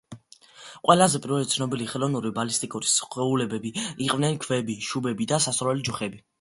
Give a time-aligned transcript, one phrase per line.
[0.87, 3.75] ყველაზე პირველი ცნობილი ხელოვნური ბალისტიკური სხეულები
[4.09, 6.25] იყვნენ ქვები, შუბები და სასროლი ჯოხები.